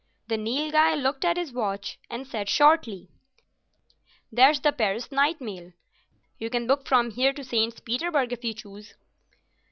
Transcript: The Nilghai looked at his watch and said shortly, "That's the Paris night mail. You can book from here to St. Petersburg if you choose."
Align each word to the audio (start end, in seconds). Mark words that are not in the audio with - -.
The 0.29 0.35
Nilghai 0.35 0.95
looked 0.99 1.23
at 1.23 1.37
his 1.37 1.53
watch 1.53 1.99
and 2.09 2.25
said 2.25 2.49
shortly, 2.49 3.07
"That's 4.31 4.59
the 4.59 4.71
Paris 4.71 5.11
night 5.11 5.39
mail. 5.39 5.73
You 6.39 6.49
can 6.49 6.65
book 6.65 6.87
from 6.87 7.11
here 7.11 7.33
to 7.33 7.43
St. 7.43 7.85
Petersburg 7.85 8.33
if 8.33 8.43
you 8.43 8.55
choose." 8.55 8.95